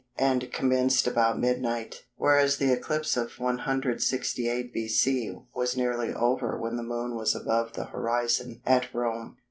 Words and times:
and 0.17 0.51
commenced 0.51 1.05
about 1.05 1.37
midnight, 1.39 2.05
whereas 2.15 2.57
the 2.57 2.73
eclipse 2.73 3.15
of 3.15 3.37
168 3.37 4.73
B.C. 4.73 5.37
was 5.53 5.77
nearly 5.77 6.11
over 6.11 6.57
when 6.57 6.75
the 6.75 6.81
Moon 6.81 7.15
was 7.15 7.35
above 7.35 7.73
the 7.73 7.85
horizon 7.85 8.59
at 8.65 8.91
Rome. 8.95 9.37